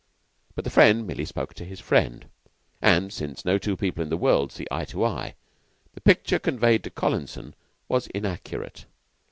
[0.55, 2.25] But the friend merely spoke of his friend;
[2.81, 5.35] and since no two people in the world see eye to eye,
[5.93, 7.53] the picture conveyed to Collinson
[7.87, 8.85] was inaccurate.